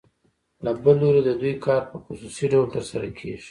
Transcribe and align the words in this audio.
له 0.63 0.71
بل 0.83 0.95
لوري 1.01 1.21
د 1.25 1.29
دوی 1.41 1.53
کار 1.65 1.81
په 1.91 1.97
خصوصي 2.05 2.45
ډول 2.51 2.67
ترسره 2.75 3.07
کېږي 3.19 3.49